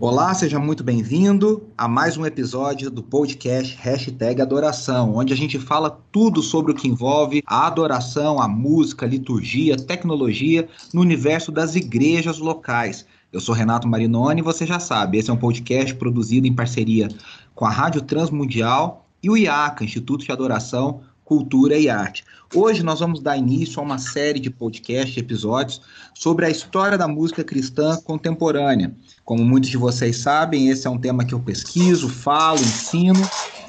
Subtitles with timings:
[0.00, 5.58] Olá, seja muito bem-vindo a mais um episódio do podcast Hashtag Adoração, onde a gente
[5.58, 11.50] fala tudo sobre o que envolve a adoração, a música, a liturgia, tecnologia no universo
[11.50, 13.04] das igrejas locais.
[13.32, 17.08] Eu sou Renato Marinoni e você já sabe, esse é um podcast produzido em parceria
[17.52, 22.24] com a Rádio Transmundial e o IACA, Instituto de Adoração, Cultura e Arte.
[22.54, 25.78] Hoje nós vamos dar início a uma série de podcast episódios
[26.14, 28.94] sobre a história da música cristã contemporânea.
[29.26, 33.20] Como muitos de vocês sabem, esse é um tema que eu pesquiso, falo, ensino,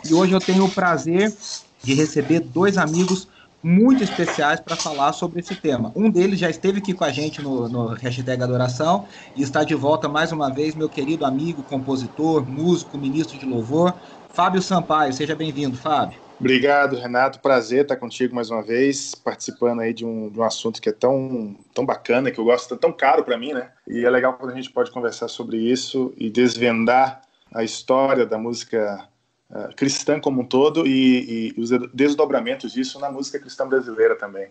[0.09, 1.35] e hoje eu tenho o prazer
[1.83, 3.27] de receber dois amigos
[3.61, 5.91] muito especiais para falar sobre esse tema.
[5.93, 9.75] Um deles já esteve aqui com a gente no, no hashtag Adoração e está de
[9.75, 13.93] volta mais uma vez, meu querido amigo, compositor, músico, ministro de louvor,
[14.29, 15.11] Fábio Sampaio.
[15.11, 16.28] Seja bem-vindo, Fábio.
[16.39, 17.39] Obrigado, Renato.
[17.39, 20.93] Prazer estar contigo mais uma vez, participando aí de um, de um assunto que é
[20.93, 23.69] tão, tão bacana, que eu gosto, tão caro para mim, né?
[23.85, 27.21] E é legal quando a gente pode conversar sobre isso e desvendar
[27.53, 29.05] a história da música
[29.49, 34.49] uh, cristã como um todo e, e os desdobramentos disso na música cristã brasileira também.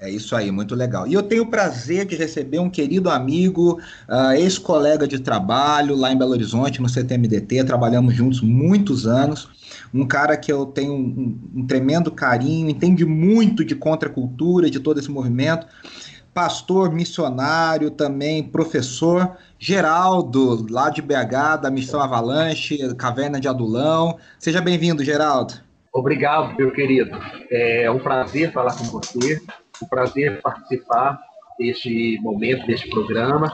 [0.00, 1.06] É isso aí, muito legal.
[1.06, 6.12] E eu tenho o prazer de receber um querido amigo, uh, ex-colega de trabalho lá
[6.12, 9.48] em Belo Horizonte, no CTMDT, trabalhamos juntos muitos anos
[9.92, 14.98] um cara que eu tenho um, um tremendo carinho, entende muito de contracultura, de todo
[14.98, 15.66] esse movimento
[16.34, 24.16] pastor, missionário, também professor, Geraldo, lá de BH, da Missão Avalanche, Caverna de Adulão.
[24.38, 25.54] Seja bem-vindo, Geraldo.
[25.92, 27.10] Obrigado, meu querido.
[27.50, 29.42] É um prazer falar com você,
[29.82, 31.18] um prazer participar
[31.58, 33.52] deste momento, deste programa.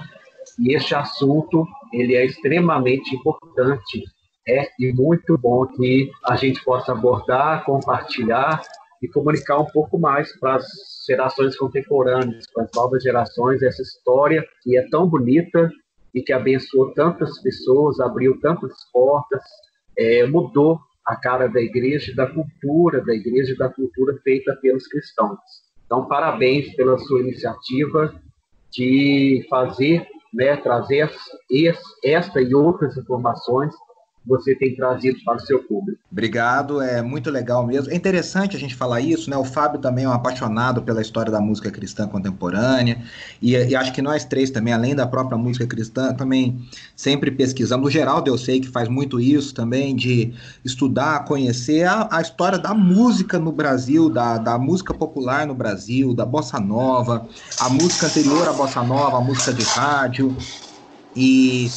[0.59, 4.05] E este assunto, ele é extremamente importante
[4.47, 8.61] é e muito bom que a gente possa abordar, compartilhar
[9.03, 10.67] e comunicar um pouco mais para as
[11.07, 15.71] gerações contemporâneas, para as novas gerações, essa história que é tão bonita
[16.15, 19.43] e que abençoou tantas pessoas, abriu tantas portas,
[19.99, 25.39] é, mudou a cara da igreja, da cultura da igreja, da cultura feita pelos cristãos.
[25.87, 28.15] Então, parabéns pela sua iniciativa
[28.71, 31.11] de fazer, né, trazer
[32.03, 33.75] esta e outras informações
[34.27, 36.01] você tem trazido para o seu público.
[36.11, 37.93] Obrigado, é muito legal mesmo.
[37.93, 39.37] É interessante a gente falar isso, né?
[39.37, 43.03] O Fábio também é um apaixonado pela história da música cristã contemporânea,
[43.43, 46.59] e, e acho que nós três também, além da própria música cristã, também
[46.97, 47.87] sempre pesquisamos.
[47.87, 50.33] O Geraldo, eu sei que faz muito isso também, de
[50.65, 56.15] estudar, conhecer a, a história da música no Brasil, da, da música popular no Brasil,
[56.15, 60.37] da bossa nova, a música anterior à bossa nova, a música de rádio,
[61.17, 61.71] e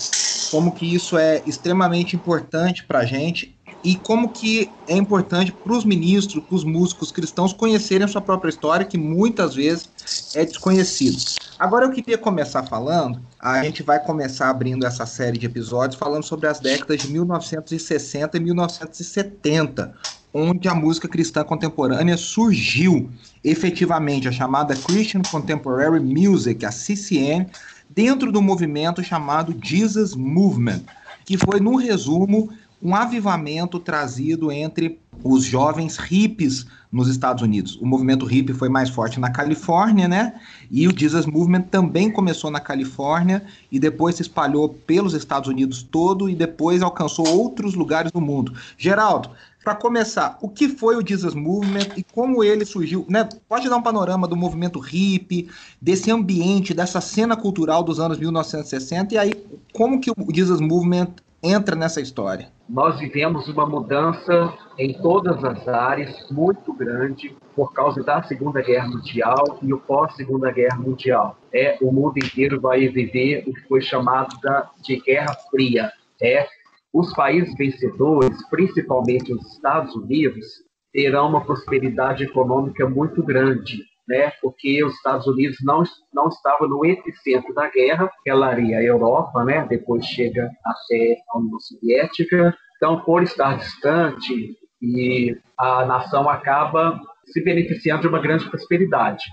[0.51, 5.73] como que isso é extremamente importante para a gente e como que é importante para
[5.73, 9.89] os ministros, para os músicos cristãos conhecerem a sua própria história, que muitas vezes
[10.35, 11.17] é desconhecida.
[11.59, 16.23] Agora eu queria começar falando, a gente vai começar abrindo essa série de episódios falando
[16.23, 19.93] sobre as décadas de 1960 e 1970,
[20.33, 23.09] onde a música cristã contemporânea surgiu
[23.43, 27.47] efetivamente, a chamada Christian Contemporary Music, a CCN,
[27.89, 30.81] dentro do movimento chamado Jesus Movement,
[31.25, 32.49] que foi, no resumo,
[32.81, 37.75] um avivamento trazido entre os jovens hippies nos Estados Unidos.
[37.81, 40.39] O movimento hippie foi mais forte na Califórnia, né?
[40.69, 45.81] E o Jesus Movement também começou na Califórnia e depois se espalhou pelos Estados Unidos
[45.83, 48.53] todo e depois alcançou outros lugares do mundo.
[48.77, 49.31] Geraldo,
[49.67, 53.05] para começar, o que foi o Jesus Movement e como ele surgiu?
[53.09, 53.27] Né?
[53.49, 55.49] Pode dar um panorama do movimento hippie,
[55.81, 59.33] desse ambiente, dessa cena cultural dos anos 1960 e aí
[59.73, 61.09] como que o Jesus Movement
[61.43, 62.47] entra nessa história?
[62.69, 68.87] Nós vivemos uma mudança em todas as áreas muito grande por causa da Segunda Guerra
[68.87, 71.37] Mundial e o pós-Segunda Guerra Mundial.
[71.53, 74.33] É, o mundo inteiro vai viver o que foi chamado
[74.81, 75.91] de Guerra Fria.
[76.21, 76.47] É
[76.93, 80.45] os países vencedores, principalmente os Estados Unidos,
[80.93, 84.31] terão uma prosperidade econômica muito grande, né?
[84.41, 89.43] Porque os Estados Unidos não não estavam no epicentro da guerra, ela iria a Europa,
[89.43, 89.65] né?
[89.67, 92.55] Depois chega até a União Soviética.
[92.77, 99.25] Então, por estar distante, e a nação acaba se beneficiando de uma grande prosperidade.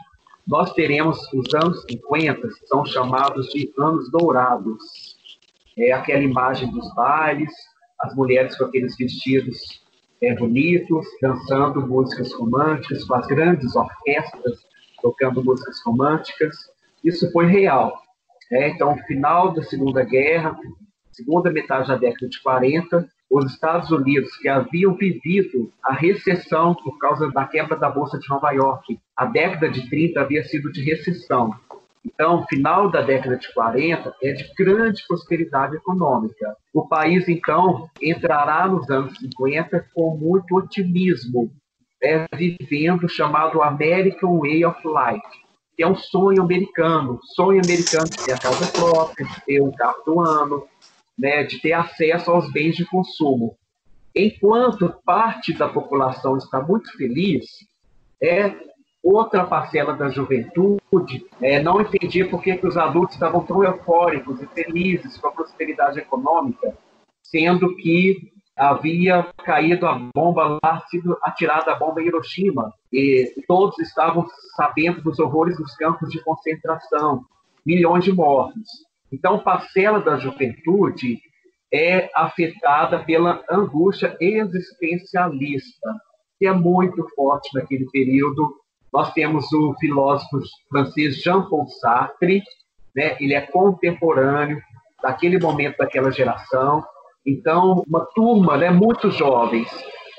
[0.47, 4.83] Nós teremos os anos 50, são chamados de anos dourados,
[5.79, 7.51] é aquela imagem dos bailes,
[8.01, 9.59] as mulheres com aqueles vestidos
[10.23, 14.65] é, bonitos, dançando músicas românticas, com as grandes orquestras
[15.05, 16.57] tocando músicas românticas.
[17.05, 17.95] isso foi real.
[18.51, 20.57] É, então, final da Segunda Guerra,
[21.13, 26.99] segunda metade da década de 40, os Estados Unidos, que haviam vivido a recessão por
[26.99, 30.83] causa da quebra da Bolsa de Nova York, a década de 30 havia sido de
[30.83, 31.55] recessão.
[32.05, 36.55] Então, final da década de 40 é de grande prosperidade econômica.
[36.73, 41.51] O país, então, entrará nos anos 50 com muito otimismo,
[42.03, 47.19] é, vivendo o chamado American Way of Life, que é um sonho americano.
[47.35, 50.69] Sonho americano de ter a casa própria, de ter um carro do ano,
[51.19, 53.57] né, de ter acesso aos bens de consumo.
[54.15, 57.45] Enquanto parte da população está muito feliz,
[58.23, 58.55] é
[59.05, 64.47] outra parcela da juventude é, não entendia por que, os adultos estavam tão eufóricos e
[64.47, 66.77] felizes com a prosperidade econômica,
[67.23, 73.79] sendo que havia caído a bomba lá, sido atirada a bomba em Hiroshima, e todos
[73.81, 77.25] estavam sabendo dos horrores dos campos de concentração,
[77.67, 78.69] milhões de mortos.
[79.13, 81.21] Então, parcela da juventude
[81.73, 85.91] é afetada pela angústia existencialista,
[86.39, 88.55] que é muito forte naquele período.
[88.95, 90.39] Nós temos o filósofo
[90.71, 92.45] francês Jean-Paul Sartre,
[92.95, 93.17] né?
[93.19, 94.63] ele é contemporâneo
[95.03, 96.81] daquele momento, daquela geração.
[97.27, 99.69] Então, uma turma, né, muitos jovens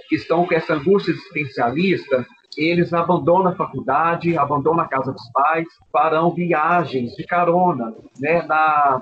[0.10, 2.26] que estão com essa angústia existencialista,
[2.58, 9.02] eles abandonam a faculdade, abandonam a casa dos pais, farão viagens de carona né, na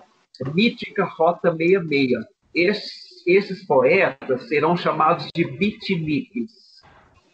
[0.53, 2.11] mítica Rota 66.
[2.53, 6.51] Esses, esses poetas serão chamados de beatniks.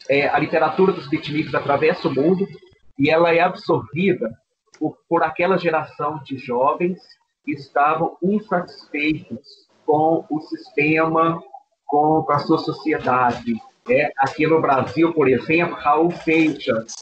[0.09, 2.47] É, a literatura dos beatniks atravessa o mundo
[2.97, 4.29] e ela é absorvida
[4.77, 7.00] por, por aquela geração de jovens
[7.45, 11.41] que estavam insatisfeitos com o sistema,
[11.85, 13.56] com a sua sociedade,
[13.89, 16.94] é, aqui no Brasil, por exemplo, Raul Seixas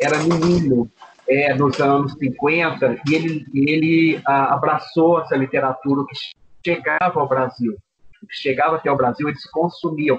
[0.00, 0.88] era menino
[1.28, 6.16] é, nos anos 50 e ele, ele a, abraçou essa literatura que
[6.64, 7.76] chegava ao Brasil.
[8.20, 10.18] Que chegava até o Brasil, eles consumiam.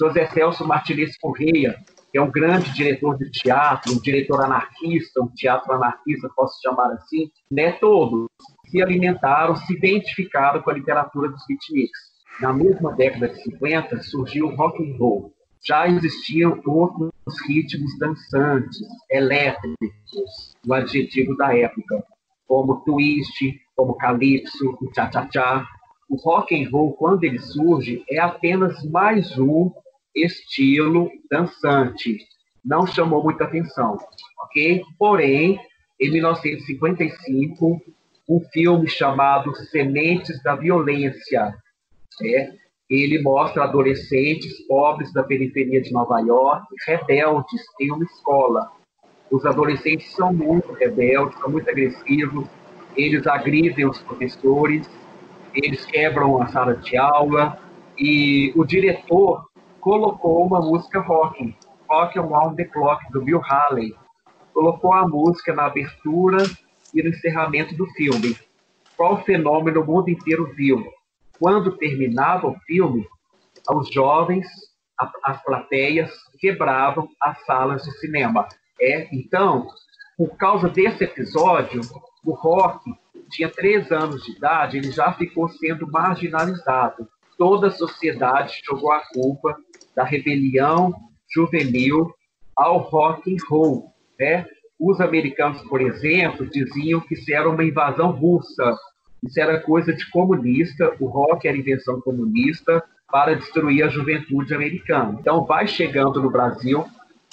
[0.00, 1.78] José Celso Martinez Correia,
[2.10, 6.90] que é um grande diretor de teatro, um diretor anarquista, um teatro anarquista, posso chamar
[6.92, 8.26] assim, né, todos
[8.68, 12.10] se alimentaram, se identificaram com a literatura dos beatniks.
[12.40, 15.32] Na mesma década de 50, surgiu o rock and roll
[15.62, 17.12] já existiam outros
[17.46, 18.80] ritmos dançantes,
[19.10, 22.02] elétricos, o adjetivo da época,
[22.46, 25.66] como twist, como calypso, o cha-cha-cha.
[26.08, 29.70] O rock and roll, quando ele surge, é apenas mais um
[30.14, 32.18] estilo dançante.
[32.64, 33.96] Não chamou muita atenção,
[34.38, 34.82] ok?
[34.98, 35.58] Porém,
[35.98, 37.80] em 1955,
[38.28, 41.54] um filme chamado Sementes da Violência,
[42.22, 42.52] é,
[42.88, 48.70] ele mostra adolescentes pobres da periferia de Nova York, rebeldes em uma escola.
[49.30, 52.48] Os adolescentes são muito rebeldes, são muito agressivos,
[52.96, 54.90] eles agridem os professores,
[55.54, 57.58] eles quebram a sala de aula,
[58.00, 59.44] e o diretor
[59.80, 61.56] colocou uma música rock,
[61.88, 63.94] Rock on the Clock, do Bill Haley.
[64.52, 66.38] Colocou a música na abertura
[66.94, 68.36] e no encerramento do filme.
[68.96, 70.84] Qual fenômeno o mundo inteiro viu?
[71.40, 73.08] quando terminava o filme,
[73.72, 74.46] os jovens,
[75.24, 78.46] as plateias, quebravam as salas de cinema.
[78.78, 79.66] É, então,
[80.18, 81.80] por causa desse episódio,
[82.22, 82.92] o rock
[83.30, 87.08] tinha três anos de idade, ele já ficou sendo marginalizado.
[87.38, 89.56] Toda a sociedade jogou a culpa
[90.00, 90.94] da rebelião
[91.30, 92.10] juvenil
[92.56, 93.92] ao rock and roll.
[94.18, 94.46] Né?
[94.78, 98.74] Os americanos, por exemplo, diziam que isso era uma invasão russa,
[99.22, 105.18] isso era coisa de comunista, o rock era invenção comunista para destruir a juventude americana.
[105.20, 106.86] Então vai chegando no Brasil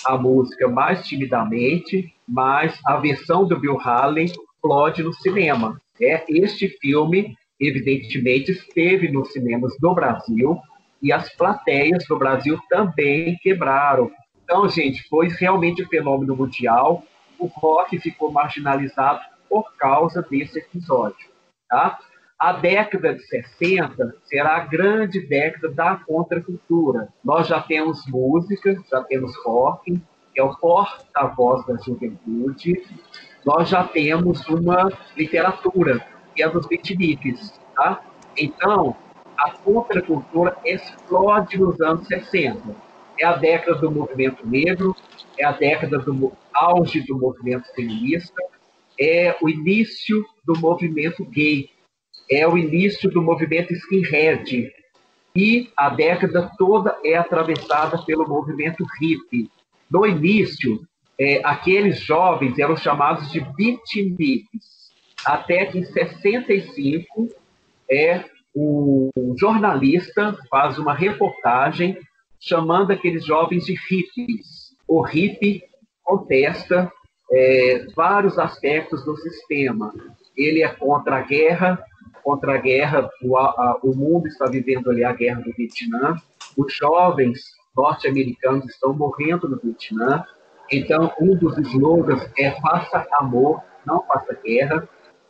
[0.06, 5.82] a música mais timidamente, mas a versão do Bill Haley explode no cinema.
[6.02, 10.60] É este filme, evidentemente, esteve nos cinemas do Brasil
[11.02, 14.12] e as plateias do Brasil também quebraram.
[14.44, 17.04] Então, gente, foi realmente um fenômeno mundial.
[17.38, 21.28] O rock ficou marginalizado por causa desse episódio.
[21.70, 22.00] Tá?
[22.40, 27.10] A década de 60 será a grande década da contracultura.
[27.24, 30.00] Nós já temos música, já temos rock,
[30.34, 32.84] que é o porta-voz da juventude.
[33.44, 37.60] Nós já temos uma literatura, que é dos beatniks.
[37.76, 38.02] Tá?
[38.38, 38.96] Então,
[39.38, 42.76] a contracultura explode nos anos 60.
[43.20, 44.96] É a década do movimento negro,
[45.38, 48.42] é a década do auge do movimento feminista,
[49.00, 51.70] é o início do movimento gay,
[52.30, 54.72] é o início do movimento skinhead,
[55.36, 59.50] e a década toda é atravessada pelo movimento hippie.
[59.90, 60.82] No início,
[61.20, 64.92] é, aqueles jovens eram chamados de beatniks.
[65.26, 67.30] até que em 65
[67.90, 68.24] é
[68.60, 71.98] o jornalista faz uma reportagem
[72.40, 74.76] chamando aqueles jovens de hippies.
[74.88, 75.64] O hippie
[76.04, 76.92] contesta
[77.32, 79.94] é, vários aspectos do sistema.
[80.36, 81.84] Ele é contra a guerra,
[82.24, 86.16] contra a guerra, o, a, o mundo está vivendo ali a guerra do Vietnã,
[86.58, 87.40] os jovens
[87.76, 90.26] norte-americanos estão morrendo no Vietnã,
[90.72, 94.88] então um dos slogans é faça amor, não faça guerra.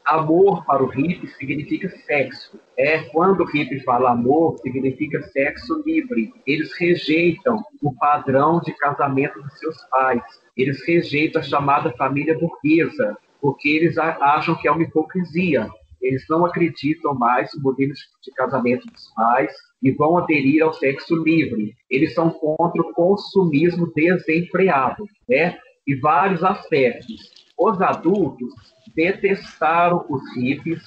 [0.07, 2.57] Amor para o hippie significa sexo.
[2.77, 6.31] É quando o hippie fala amor, significa sexo livre.
[6.45, 10.23] Eles rejeitam o padrão de casamento dos seus pais.
[10.55, 15.67] Eles rejeitam a chamada família burguesa, porque eles acham que é uma hipocrisia.
[16.01, 19.51] Eles não acreditam mais no modelo de casamento dos pais
[19.83, 21.75] e vão aderir ao sexo livre.
[21.89, 25.57] Eles são contra o consumismo desenfreado, né?
[25.85, 27.29] E vários aspectos.
[27.59, 28.53] Os adultos
[28.97, 30.83] detestaram os hippies,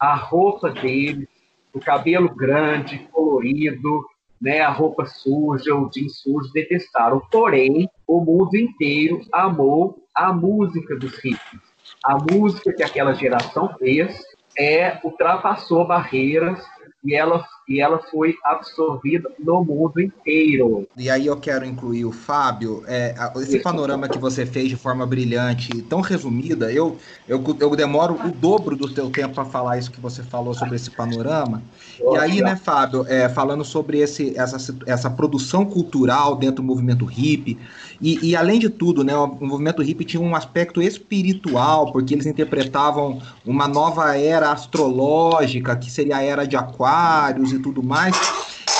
[0.00, 1.28] a roupa deles,
[1.74, 4.02] o cabelo grande, colorido,
[4.40, 7.20] né, a roupa suja, o jeans sujo, detestaram.
[7.30, 11.60] Porém, o mundo inteiro amou a música dos hippies.
[12.02, 14.18] A música que aquela geração fez
[14.58, 16.64] é ultrapassou barreiras
[17.04, 20.86] e ela, e ela foi absorvida no mundo inteiro.
[20.96, 25.06] E aí eu quero incluir o Fábio, é, esse panorama que você fez de forma
[25.06, 29.90] brilhante, tão resumida, eu, eu, eu demoro o dobro do teu tempo para falar isso
[29.90, 31.62] que você falou sobre esse panorama.
[31.98, 37.04] E aí, né, Fábio, é, falando sobre esse, essa, essa produção cultural dentro do movimento
[37.04, 37.58] hippie,
[38.00, 42.26] e, e além de tudo, né, o, movimento hippie tinha um aspecto espiritual, porque eles
[42.26, 48.16] interpretavam uma nova era astrológica, que seria a era de Aquário, aquários e tudo mais.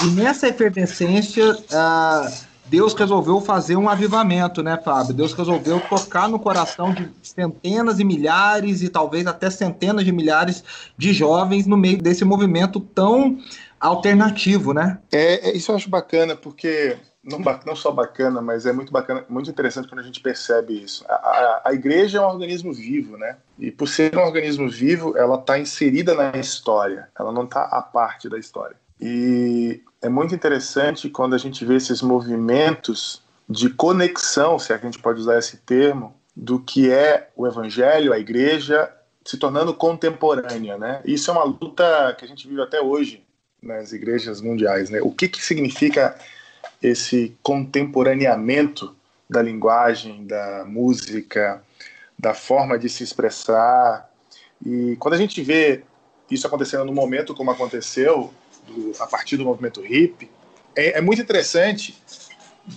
[0.03, 5.15] E nessa efervescência, uh, Deus resolveu fazer um avivamento, né, Fábio?
[5.15, 10.65] Deus resolveu tocar no coração de centenas e milhares e talvez até centenas de milhares
[10.97, 13.39] de jovens no meio desse movimento tão
[13.79, 14.99] alternativo, né?
[15.13, 19.25] É, é isso eu acho bacana, porque não, não, só bacana, mas é muito bacana,
[19.29, 21.05] muito interessante quando a gente percebe isso.
[21.09, 23.39] A, a, a igreja é um organismo vivo, né?
[23.59, 27.81] E por ser um organismo vivo, ela está inserida na história, ela não está à
[27.81, 28.77] parte da história.
[29.01, 34.87] E é muito interessante quando a gente vê esses movimentos de conexão, se é que
[34.87, 38.91] a gente pode usar esse termo, do que é o evangelho, a igreja,
[39.25, 41.01] se tornando contemporânea, né?
[41.05, 43.25] Isso é uma luta que a gente vive até hoje
[43.63, 45.01] nas igrejas mundiais, né?
[45.01, 46.19] O que que significa
[46.85, 48.95] esse contemporaneamento
[49.29, 51.63] da linguagem, da música,
[52.19, 54.11] da forma de se expressar.
[54.65, 55.83] E quando a gente vê
[56.31, 58.33] isso acontecendo no momento como aconteceu,
[58.67, 60.31] do, a partir do movimento hip,
[60.77, 61.99] é, é muito interessante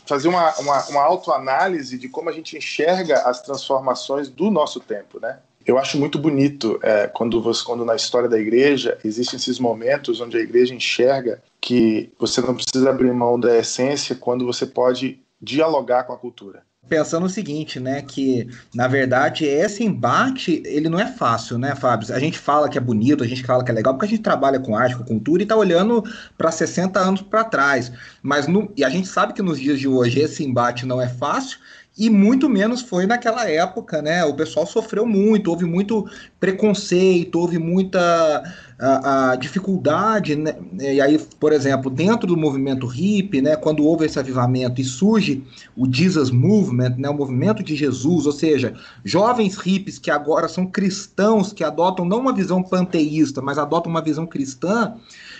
[0.05, 5.19] fazer uma, uma, uma autoanálise de como a gente enxerga as transformações do nosso tempo,
[5.19, 5.39] né?
[5.67, 10.21] Eu acho muito bonito é, quando, você, quando na história da igreja existem esses momentos
[10.21, 15.19] onde a igreja enxerga que você não precisa abrir mão da essência quando você pode
[15.41, 20.99] dialogar com a cultura pensando o seguinte, né, que na verdade esse embate, ele não
[20.99, 22.13] é fácil, né, Fábio?
[22.13, 24.21] A gente fala que é bonito, a gente fala que é legal, porque a gente
[24.21, 26.03] trabalha com arte, com cultura e tá olhando
[26.37, 27.91] para 60 anos para trás.
[28.21, 31.09] Mas no, e a gente sabe que nos dias de hoje esse embate não é
[31.09, 31.59] fácil
[31.97, 34.23] e muito menos foi naquela época, né?
[34.23, 36.07] O pessoal sofreu muito, houve muito
[36.39, 38.43] preconceito, houve muita
[38.79, 40.55] a, a dificuldade, né?
[40.79, 43.55] E aí, por exemplo, dentro do movimento hippie, né?
[43.55, 45.43] Quando houve esse avivamento e surge
[45.75, 47.09] o Jesus Movement, né?
[47.09, 52.19] O movimento de Jesus, ou seja, jovens hippies que agora são cristãos, que adotam não
[52.19, 54.93] uma visão panteísta, mas adotam uma visão cristã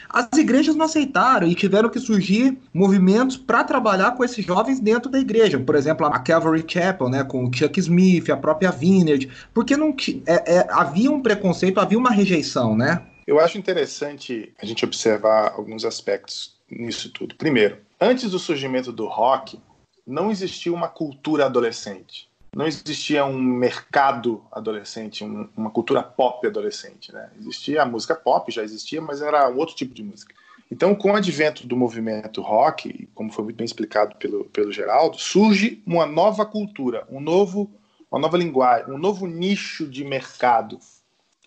[0.10, 5.10] as igrejas não aceitaram e tiveram que surgir movimentos para trabalhar com esses jovens dentro
[5.10, 5.60] da igreja.
[5.60, 9.96] Por exemplo, a Calvary Chapel, né, com o Chuck Smith, a própria Vineyard, porque não
[10.26, 13.02] é, é, havia um preconceito, havia uma rejeição, né?
[13.26, 17.36] Eu acho interessante a gente observar alguns aspectos nisso tudo.
[17.36, 19.60] Primeiro, antes do surgimento do rock,
[20.06, 27.14] não existia uma cultura adolescente não existia um mercado adolescente, um, uma cultura pop adolescente.
[27.14, 27.30] Né?
[27.40, 30.34] Existia a música pop, já existia, mas era um outro tipo de música.
[30.70, 35.18] Então, com o advento do movimento rock, como foi muito bem explicado pelo, pelo Geraldo,
[35.18, 37.72] surge uma nova cultura, um novo,
[38.12, 40.78] uma nova linguagem, um novo nicho de mercado.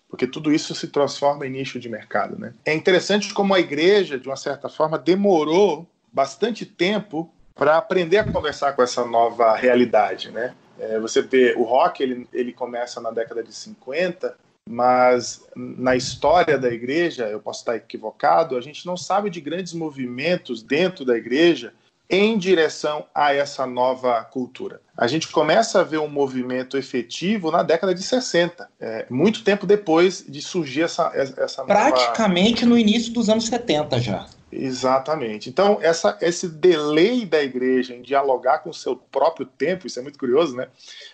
[0.09, 2.37] Porque tudo isso se transforma em nicho de mercado.
[2.37, 2.53] Né?
[2.65, 8.31] É interessante como a igreja, de uma certa forma, demorou bastante tempo para aprender a
[8.31, 10.55] conversar com essa nova realidade, né?
[10.81, 14.35] É, você vê o rock, ele, ele começa na década de 50,
[14.67, 19.73] mas na história da igreja, eu posso estar equivocado, a gente não sabe de grandes
[19.73, 21.71] movimentos dentro da igreja
[22.09, 24.81] em direção a essa nova cultura.
[24.97, 29.65] A gente começa a ver um movimento efetivo na década de 60, é, muito tempo
[29.65, 34.25] depois de surgir essa, essa Praticamente no início dos anos 70 já.
[34.51, 35.49] Exatamente.
[35.49, 40.01] Então, essa, esse delay da igreja em dialogar com o seu próprio tempo, isso é
[40.01, 40.67] muito curioso, né?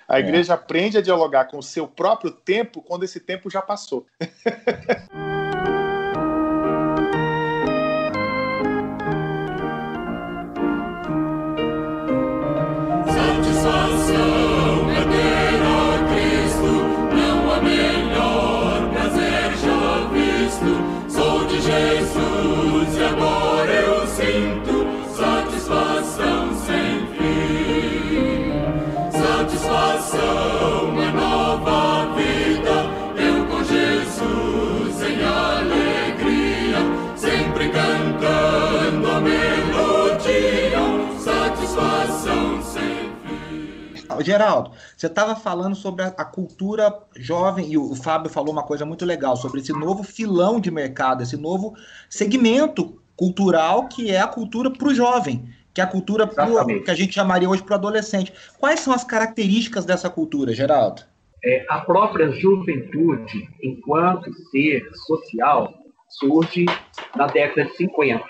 [0.08, 0.22] A é.
[0.22, 0.56] igreja é.
[0.56, 4.06] aprende a dialogar com o seu próprio tempo quando esse tempo já passou.
[44.38, 48.62] Geraldo, você estava falando sobre a, a, cultura jovem, e o, o, Fábio falou uma
[48.62, 51.76] coisa muito legal, sobre esse novo filão de mercado, esse novo
[52.08, 56.92] segmento cultural que é a cultura para o jovem, que é a cultura pro, que
[56.92, 58.32] a gente chamaria hoje para o adolescente.
[58.60, 61.02] Quais são as características dessa cultura, Geraldo?
[61.44, 65.74] É, a própria juventude, enquanto ser social,
[66.10, 66.66] surge
[67.16, 68.24] na década de 50.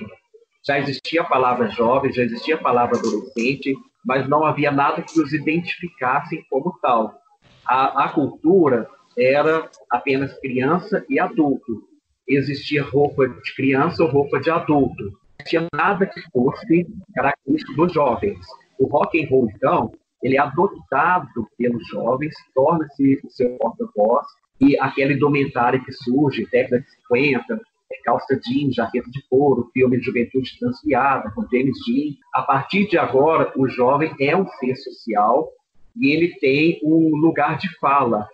[0.65, 3.75] Já existia a palavra jovem, já existia a palavra adolescente,
[4.07, 7.19] mas não havia nada que os identificasse como tal.
[7.65, 11.83] A, a cultura era apenas criança e adulto.
[12.25, 15.03] Existia roupa de criança ou roupa de adulto.
[15.03, 18.39] Não tinha nada que fosse característico dos jovens.
[18.79, 19.91] O rock and roll, então,
[20.23, 24.25] ele é adotado pelos jovens, torna-se o seu porta-voz,
[24.59, 27.57] e aquela indumentária que surge, década de 50, é
[28.03, 32.15] calça jeans, jaqueta de couro, filme de juventude transviada com James Dean.
[32.33, 35.49] A partir de agora, o jovem é um ser social
[35.95, 38.27] e ele tem um lugar de fala.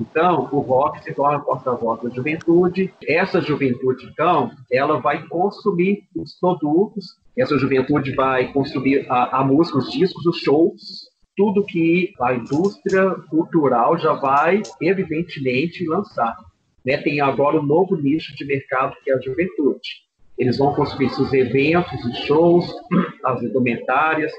[0.00, 2.92] Então, o rock se torna porta-voz da juventude.
[3.06, 7.16] Essa juventude, então, ela vai consumir os produtos.
[7.38, 13.10] Essa juventude vai consumir a, a música, os discos, os shows, tudo que a indústria
[13.28, 16.36] cultural já vai, evidentemente, lançar
[16.84, 20.04] né, tem agora um novo nicho de mercado que é a juventude.
[20.36, 22.66] Eles vão consumir seus eventos, os shows,
[23.24, 24.32] as indumentárias,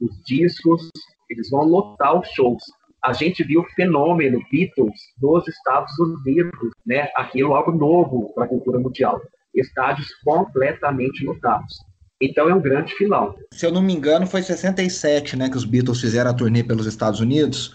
[0.00, 0.88] os discos,
[1.28, 2.62] eles vão lotar os shows.
[3.02, 7.08] A gente viu o fenômeno Beatles nos Estados Unidos, né?
[7.16, 9.20] Aquilo algo novo para a cultura mundial.
[9.54, 11.78] Estádios completamente lotados.
[12.20, 13.34] Então é um grande filão.
[13.52, 16.86] Se eu não me engano, foi 67, né, que os Beatles fizeram a turnê pelos
[16.86, 17.74] Estados Unidos.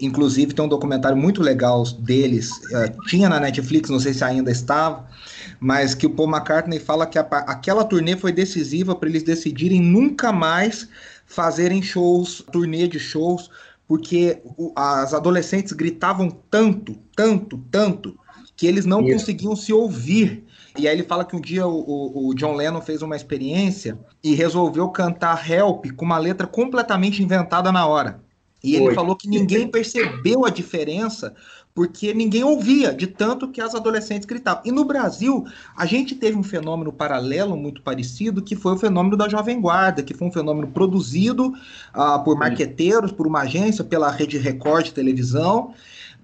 [0.00, 4.50] Inclusive, tem um documentário muito legal deles, uh, tinha na Netflix, não sei se ainda
[4.50, 5.06] estava,
[5.58, 9.80] mas que o Paul McCartney fala que a, aquela turnê foi decisiva para eles decidirem
[9.80, 10.88] nunca mais
[11.26, 13.50] fazerem shows, turnê de shows,
[13.88, 18.18] porque o, as adolescentes gritavam tanto, tanto, tanto,
[18.56, 19.12] que eles não Isso.
[19.12, 20.44] conseguiam se ouvir.
[20.78, 24.34] E aí ele fala que um dia o, o, John Lennon fez uma experiência e
[24.34, 28.20] resolveu cantar Help com uma letra completamente inventada na hora.
[28.66, 31.34] E ele falou que ninguém percebeu a diferença
[31.76, 34.62] porque ninguém ouvia de tanto que as adolescentes gritavam.
[34.64, 35.44] E no Brasil,
[35.76, 40.02] a gente teve um fenômeno paralelo muito parecido, que foi o fenômeno da Jovem Guarda,
[40.02, 44.94] que foi um fenômeno produzido uh, por marqueteiros, por uma agência, pela Rede Record de
[44.94, 45.74] televisão,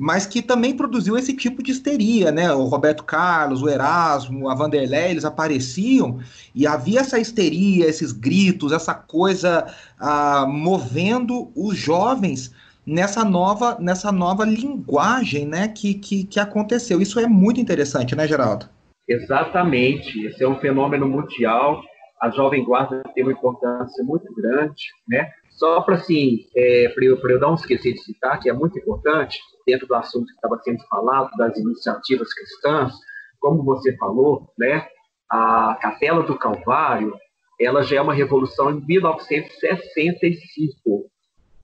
[0.02, 2.52] mas que também produziu esse tipo de histeria, né?
[2.52, 6.18] O Roberto Carlos, o Erasmo, a Vanderlei, eles apareciam
[6.52, 9.64] e havia essa histeria, esses gritos, essa coisa
[10.00, 12.52] ah, movendo os jovens
[12.84, 15.68] nessa nova, nessa nova linguagem, né?
[15.68, 17.00] Que, que, que aconteceu.
[17.00, 18.68] Isso é muito interessante, né, Geraldo?
[19.06, 20.26] Exatamente.
[20.26, 21.80] Esse é um fenômeno mundial.
[22.20, 25.30] A Jovem Guarda tem uma importância muito grande, né?
[25.62, 29.86] Só para assim, é, eu, eu não esquecer de citar, que é muito importante, dentro
[29.86, 32.92] do assunto que estava sendo falado, das iniciativas cristãs,
[33.38, 34.84] como você falou, né,
[35.30, 37.16] a Capela do Calvário,
[37.60, 41.08] ela já é uma revolução em 1965.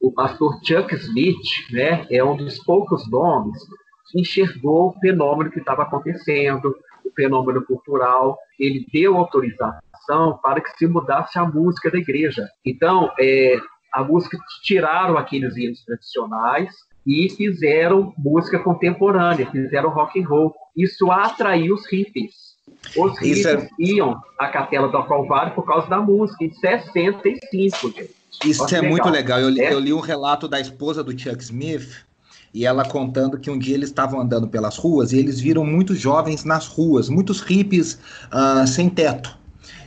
[0.00, 3.58] O pastor Chuck Smith, né, é um dos poucos nomes
[4.12, 6.72] que enxergou o fenômeno que estava acontecendo,
[7.04, 8.38] o fenômeno cultural.
[8.60, 12.48] Ele deu autorização para que se mudasse a música da igreja.
[12.64, 13.58] Então, é,
[13.92, 16.70] a música tiraram aqueles hinos tradicionais
[17.06, 20.54] e fizeram música contemporânea, fizeram rock and roll.
[20.76, 22.48] Isso atraiu os hippies.
[22.96, 23.68] Os hippies é...
[23.78, 28.10] iam à Capela do Calvário por causa da música, em 65, gente.
[28.44, 28.90] Isso Olha é legal.
[28.90, 29.40] muito legal.
[29.40, 29.72] Eu, é?
[29.72, 32.06] eu li um relato da esposa do Chuck Smith,
[32.52, 35.98] e ela contando que um dia eles estavam andando pelas ruas e eles viram muitos
[35.98, 37.98] jovens nas ruas, muitos hippies
[38.32, 39.37] uh, sem teto.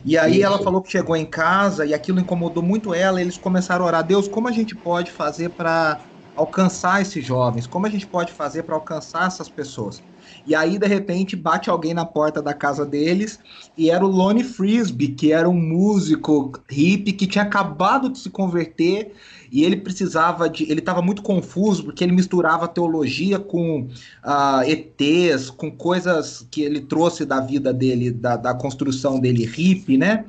[0.03, 3.21] E aí ela falou que chegou em casa e aquilo incomodou muito ela.
[3.21, 7.67] eles começaram a orar: Deus, como a gente pode fazer para alcançar esses jovens?
[7.67, 10.03] Como a gente pode fazer para alcançar essas pessoas?
[10.45, 13.39] E aí, de repente, bate alguém na porta da casa deles
[13.75, 18.29] e era o Lonnie Frisbee, que era um músico hippie que tinha acabado de se
[18.29, 19.13] converter
[19.51, 20.63] e ele precisava de.
[20.63, 23.89] Ele estava muito confuso porque ele misturava teologia com uh,
[24.23, 29.97] ah, ETs, com coisas que ele trouxe da vida dele, da, da construção dele hippie,
[29.97, 30.23] né?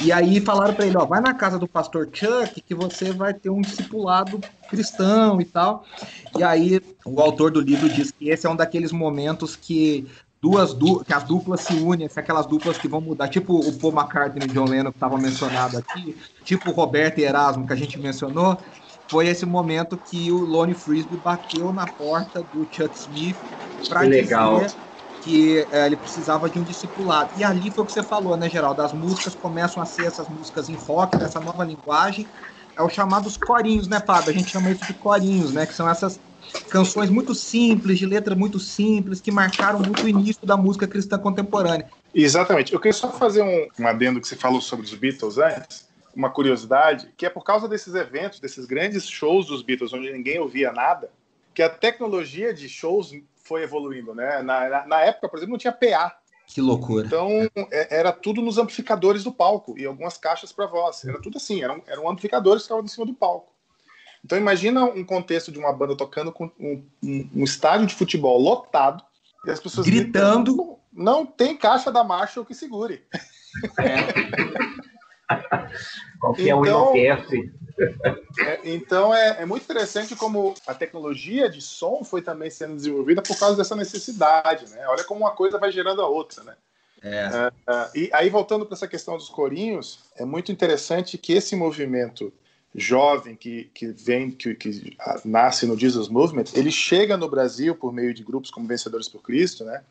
[0.00, 3.34] E aí falaram para ele: ó, vai na casa do pastor Chuck que você vai
[3.34, 5.84] ter um discipulado cristão e tal.
[6.38, 10.06] E aí o autor do livro diz que esse é um daqueles momentos que
[10.42, 13.78] duas du que as duplas se unem, se aquelas duplas que vão mudar, tipo o
[13.78, 17.72] Paul McCartney e John Lennon que estava mencionado aqui, tipo o Roberto e Erasmo que
[17.72, 18.58] a gente mencionou,
[19.08, 23.44] foi esse momento que o Lonnie Frisbee bateu na porta do Chuck Smith
[23.88, 24.74] para dizer
[25.20, 27.30] que é, ele precisava de um discipulado.
[27.36, 28.82] E ali foi o que você falou, né, Geraldo?
[28.82, 32.28] As músicas começam a ser essas músicas em rock, nessa nova linguagem,
[32.76, 34.30] é o chamados corinhos, né, Fábio?
[34.30, 35.66] A gente chama isso de corinhos, né?
[35.66, 36.20] Que são essas
[36.68, 41.18] canções muito simples, de letra muito simples, que marcaram muito o início da música cristã
[41.18, 41.88] contemporânea.
[42.14, 42.72] Exatamente.
[42.72, 46.30] Eu queria só fazer um, um adendo que você falou sobre os Beatles antes, uma
[46.30, 50.72] curiosidade, que é por causa desses eventos, desses grandes shows dos Beatles, onde ninguém ouvia
[50.72, 51.10] nada,
[51.54, 54.42] que a tecnologia de shows foi evoluindo, né?
[54.42, 56.16] Na, na, na época, por exemplo, não tinha PA.
[56.46, 57.06] Que loucura.
[57.06, 57.28] Então,
[57.70, 61.04] é, era tudo nos amplificadores do palco e algumas caixas para voz.
[61.04, 63.51] Era tudo assim, eram, eram amplificadores que estavam em cima do palco.
[64.24, 68.40] Então imagina um contexto de uma banda tocando com um, um, um estádio de futebol
[68.40, 69.02] lotado
[69.44, 70.54] e as pessoas gritando.
[70.54, 73.04] gritando não tem caixa da Marshall que segure.
[73.78, 74.92] É.
[76.20, 77.52] Qualquer então, um enlouquece.
[78.38, 83.22] É, então é, é, muito interessante como a tecnologia de som foi também sendo desenvolvida
[83.22, 84.86] por causa dessa necessidade, né?
[84.86, 86.54] Olha como uma coisa vai gerando a outra, né?
[87.02, 87.08] É.
[87.08, 91.56] É, é e aí voltando para essa questão dos corinhos, é muito interessante que esse
[91.56, 92.32] movimento
[92.74, 97.92] jovem que, que vem, que, que nasce no Jesus Movement, ele chega no Brasil por
[97.92, 99.82] meio de grupos como Vencedores por Cristo, né?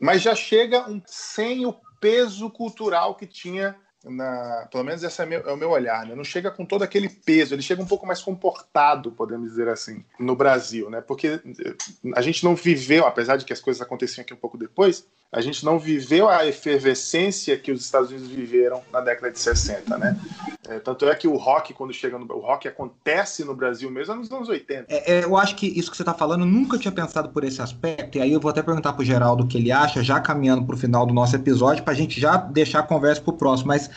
[0.00, 5.26] Mas já chega um, sem o peso cultural que tinha na, pelo menos esse é,
[5.26, 6.14] meu, é, o meu olhar, né?
[6.14, 10.04] Não chega com todo aquele peso, ele chega um pouco mais comportado, podemos dizer assim,
[10.18, 11.00] no Brasil, né?
[11.00, 11.40] Porque
[12.14, 15.40] a gente não viveu, apesar de que as coisas aconteciam aqui um pouco depois, a
[15.40, 20.16] gente não viveu a efervescência que os Estados Unidos viveram na década de 60, né?
[20.68, 24.14] É, tanto é que o rock, quando chega no o rock acontece no Brasil mesmo
[24.16, 24.86] nos anos 80.
[24.88, 27.60] É, é, eu acho que isso que você está falando, nunca tinha pensado por esse
[27.60, 30.20] aspecto, e aí eu vou até perguntar para o Geraldo o que ele acha, já
[30.20, 33.34] caminhando para o final do nosso episódio, para a gente já deixar a conversa para
[33.34, 33.68] o próximo.
[33.68, 33.90] Mas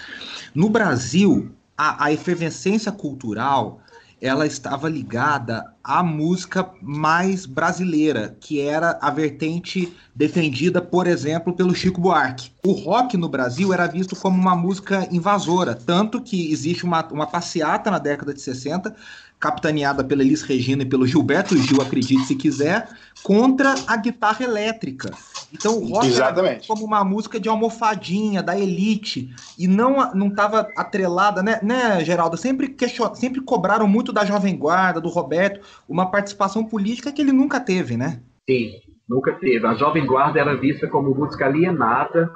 [0.54, 3.80] no Brasil, a, a efervescência cultural
[4.22, 11.74] ela estava ligada à música mais brasileira, que era a vertente defendida, por exemplo, pelo
[11.74, 12.52] Chico Buarque.
[12.66, 17.28] O rock no Brasil era visto como uma música invasora, tanto que existe uma, uma
[17.28, 18.94] passeata na década de 60
[19.40, 22.90] capitaneada pela Elis Regina e pelo Gilberto Gil, acredite se quiser,
[23.24, 25.12] contra a guitarra elétrica.
[25.54, 26.66] Então o rock Exatamente.
[26.66, 32.04] era como uma música de almofadinha, da elite, e não não estava atrelada, né, né,
[32.04, 32.36] Geraldo?
[32.36, 33.16] Sempre, question...
[33.16, 37.96] sempre cobraram muito da Jovem Guarda, do Roberto, uma participação política que ele nunca teve,
[37.96, 38.20] né?
[38.50, 38.74] Sim,
[39.08, 39.66] nunca teve.
[39.66, 42.30] A Jovem Guarda era vista como música alienada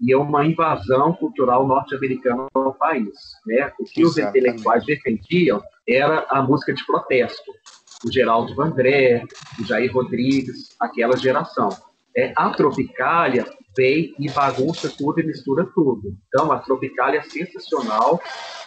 [0.00, 3.14] e é uma invasão cultural norte-americana ao país.
[3.46, 3.72] Né?
[3.78, 4.04] O que Exatamente.
[4.04, 7.52] os intelectuais defendiam era a música de protesto.
[8.04, 9.24] O Geraldo Vandré,
[9.60, 11.68] o Jair Rodrigues, aquela geração.
[12.16, 16.14] É, a Tropicália vem e bagunça tudo e mistura tudo.
[16.28, 18.20] Então, a Tropicália é sensacional,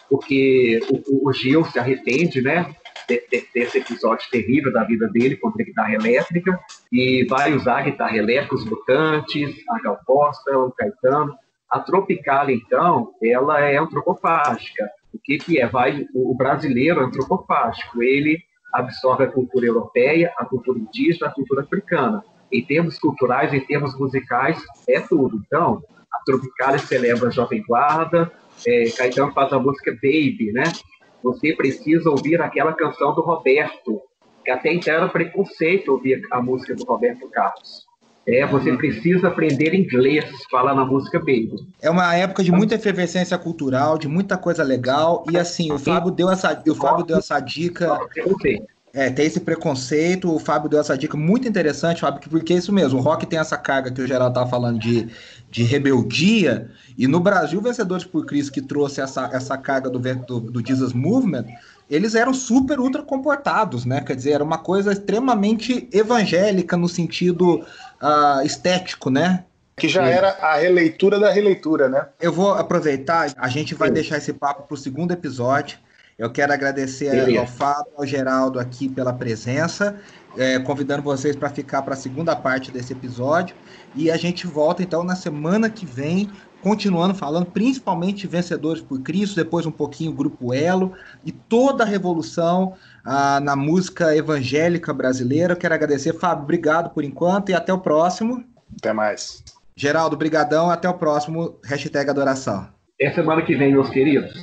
[0.09, 2.75] porque o, o Gil se arrepende, né?
[3.07, 6.59] desse episódio terrível da vida dele contra a guitarra elétrica
[6.91, 11.37] e vai usar a guitarra elétrica, os Mutantes, a Gal Costa, o Caetano.
[11.69, 14.89] A Tropical, então, ela é antropofágica.
[15.15, 15.67] O que, que é?
[15.67, 18.03] Vai, o brasileiro antropofágico.
[18.03, 18.39] Ele
[18.73, 22.23] absorve a cultura europeia, a cultura indígena, a cultura africana.
[22.51, 25.41] Em termos culturais, em termos musicais, é tudo.
[25.45, 28.31] Então, a Tropical celebra a Jovem Guarda,
[28.67, 30.63] é, Caetano faz a música Baby, né?
[31.25, 33.99] você precisa ouvir aquela canção do Roberto,
[34.43, 37.87] que até então era preconceito ouvir a música do Roberto Carlos.
[38.27, 38.77] É, você uhum.
[38.77, 41.67] precisa aprender inglês, falar na música Baby.
[41.79, 46.09] É uma época de muita efervescência cultural, de muita coisa legal, e assim, o Fábio
[46.09, 47.99] deu essa, o Fábio deu essa dica.
[48.91, 52.71] É, tem esse preconceito, o Fábio deu essa dica muito interessante, Fábio, porque é isso
[52.71, 55.09] mesmo, o rock tem essa carga que o Geraldo estava falando de,
[55.51, 60.39] de rebeldia, e no Brasil, Vencedores por Cristo, que trouxe essa, essa carga do, do,
[60.39, 61.45] do Jesus Movement,
[61.89, 64.01] eles eram super ultra comportados, né?
[64.01, 67.65] Quer dizer, era uma coisa extremamente evangélica no sentido
[68.01, 69.43] uh, estético, né?
[69.77, 72.07] Que já era a releitura da releitura, né?
[72.19, 73.93] Eu vou aproveitar, a gente vai Sim.
[73.93, 75.77] deixar esse papo para o segundo episódio.
[76.17, 77.37] Eu quero agradecer Sim.
[77.37, 79.97] ao Fábio, ao Geraldo aqui pela presença,
[80.37, 83.53] é, convidando vocês para ficar para a segunda parte desse episódio.
[83.93, 86.31] E a gente volta então na semana que vem
[86.65, 92.73] continuando falando, principalmente Vencedores por Cristo, depois um pouquinho Grupo Elo e toda a revolução
[93.05, 95.53] ah, na música evangélica brasileira.
[95.53, 98.43] Eu quero agradecer, Fábio, obrigado por enquanto e até o próximo.
[98.79, 99.43] Até mais.
[99.75, 102.67] Geraldo, brigadão, até o próximo hashtag Adoração.
[102.99, 104.33] É semana que vem, meus queridos.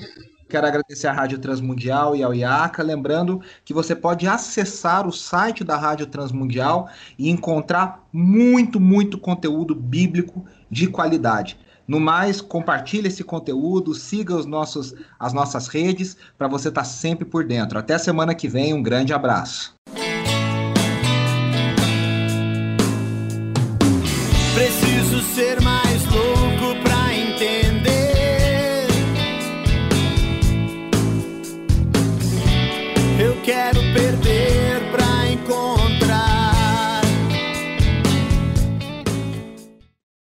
[0.49, 5.65] Quero agradecer à Rádio Transmundial e ao IACA, lembrando que você pode acessar o site
[5.65, 11.59] da Rádio Transmundial e encontrar muito, muito conteúdo bíblico de qualidade.
[11.93, 16.87] No mais, compartilhe esse conteúdo, siga os nossos, as nossas redes para você estar tá
[16.87, 17.79] sempre por dentro.
[17.79, 19.75] Até semana que vem, um grande abraço.
[24.55, 25.61] Preciso ser